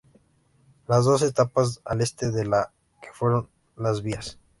[0.87, 2.57] Las dos estaban al este de lo
[3.03, 4.39] que fueron las vías.